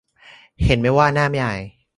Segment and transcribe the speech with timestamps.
[0.63, 1.61] เห็นมั๊ยว่าหน้าไม่อาย